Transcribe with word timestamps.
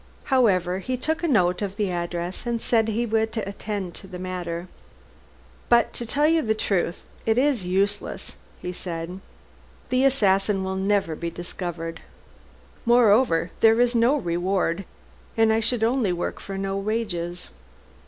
However, 0.33 0.79
he 0.79 0.97
took 0.97 1.21
a 1.21 1.27
note 1.27 1.61
of 1.61 1.75
the 1.75 1.91
address, 1.91 2.47
and 2.47 2.59
said 2.59 2.87
he 2.87 3.05
would 3.05 3.37
attend 3.37 3.93
to 3.93 4.07
the 4.07 4.17
matter. 4.17 4.67
"But, 5.69 5.93
to 5.93 6.07
tell 6.07 6.25
you 6.27 6.41
the 6.41 6.55
truth, 6.55 7.05
it 7.27 7.37
is 7.37 7.65
useless," 7.67 8.33
he 8.63 8.73
said. 8.73 9.19
"The 9.89 10.03
assassin 10.05 10.63
will 10.63 10.75
never 10.75 11.15
be 11.15 11.29
discovered. 11.29 12.01
Moreover, 12.83 13.51
there 13.59 13.79
is 13.79 13.93
no 13.93 14.15
reward, 14.17 14.85
and 15.37 15.53
I 15.53 15.59
should 15.59 15.83
only 15.83 16.11
work 16.11 16.39
for 16.39 16.57
no 16.57 16.77
wages. 16.77 17.49